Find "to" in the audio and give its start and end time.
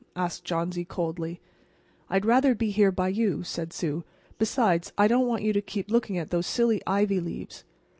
5.53-5.61